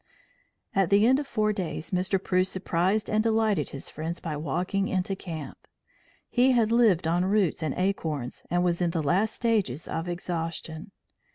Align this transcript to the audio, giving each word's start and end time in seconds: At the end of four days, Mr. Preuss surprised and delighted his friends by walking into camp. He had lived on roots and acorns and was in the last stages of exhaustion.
At 0.73 0.89
the 0.89 1.05
end 1.05 1.19
of 1.19 1.27
four 1.27 1.53
days, 1.53 1.91
Mr. 1.91 2.17
Preuss 2.19 2.49
surprised 2.49 3.07
and 3.07 3.21
delighted 3.21 3.69
his 3.69 3.87
friends 3.91 4.19
by 4.19 4.35
walking 4.35 4.87
into 4.87 5.15
camp. 5.15 5.67
He 6.27 6.53
had 6.53 6.71
lived 6.71 7.05
on 7.07 7.23
roots 7.25 7.61
and 7.61 7.75
acorns 7.77 8.41
and 8.49 8.63
was 8.63 8.81
in 8.81 8.89
the 8.89 9.03
last 9.03 9.35
stages 9.35 9.87
of 9.87 10.09
exhaustion. 10.09 10.89